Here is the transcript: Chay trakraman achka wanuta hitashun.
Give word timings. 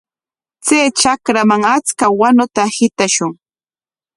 Chay 0.65 0.87
trakraman 0.97 1.63
achka 1.75 2.05
wanuta 2.19 2.63
hitashun. 2.75 3.31